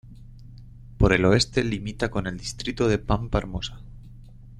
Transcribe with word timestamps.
Por 0.97 1.13
el 1.13 1.23
oeste 1.25 1.63
limita 1.63 2.09
con 2.09 2.25
el 2.25 2.35
distrito 2.35 2.87
de 2.87 2.97
Pampa 2.97 3.37
Hermosa. 3.37 3.79